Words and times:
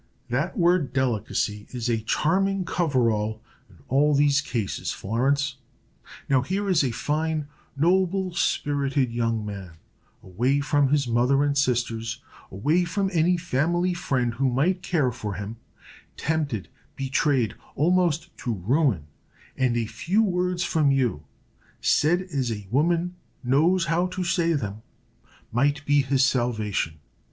"That 0.29 0.57
word 0.57 0.93
delicacy 0.93 1.67
is 1.69 1.87
a 1.87 2.01
charming 2.01 2.65
cover 2.65 3.11
all 3.11 3.39
in 3.69 3.77
all 3.87 4.15
these 4.15 4.41
cases, 4.41 4.89
Florence. 4.91 5.57
Now, 6.27 6.41
here 6.41 6.67
is 6.71 6.83
a 6.83 6.89
fine, 6.89 7.45
noble 7.77 8.33
spirited 8.33 9.11
young 9.11 9.45
man, 9.45 9.73
away 10.23 10.59
from 10.59 10.89
his 10.89 11.07
mother 11.07 11.43
and 11.43 11.55
sisters, 11.55 12.19
away 12.49 12.83
from 12.83 13.11
any 13.13 13.37
family 13.37 13.93
friend 13.93 14.33
who 14.33 14.49
might 14.51 14.81
care 14.81 15.11
for 15.11 15.35
him, 15.35 15.57
tempted, 16.17 16.67
betrayed, 16.95 17.53
almost 17.75 18.35
to 18.37 18.51
ruin, 18.55 19.05
and 19.55 19.77
a 19.77 19.85
few 19.85 20.23
words 20.23 20.63
from 20.63 20.89
you, 20.89 21.21
said 21.79 22.23
as 22.23 22.51
a 22.51 22.67
woman 22.71 23.13
knows 23.43 23.85
how 23.85 24.07
to 24.07 24.23
say 24.23 24.53
them, 24.53 24.81
might 25.51 25.85
be 25.85 26.01
his 26.01 26.23
salvation. 26.23 26.97